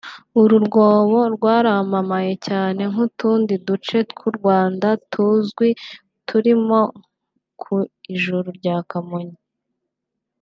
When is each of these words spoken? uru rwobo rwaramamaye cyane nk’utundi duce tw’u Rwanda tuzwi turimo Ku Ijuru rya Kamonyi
uru 0.41 0.55
rwobo 0.65 1.19
rwaramamaye 1.35 2.33
cyane 2.47 2.81
nk’utundi 2.91 3.53
duce 3.67 3.97
tw’u 4.09 4.29
Rwanda 4.37 4.87
tuzwi 5.11 5.69
turimo 6.27 6.81
Ku 7.61 7.75
Ijuru 8.15 8.47
rya 8.59 8.77
Kamonyi 8.89 9.37